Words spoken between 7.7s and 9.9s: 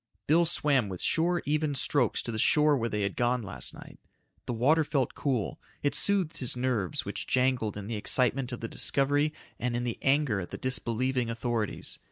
in the excitement of the discovery and in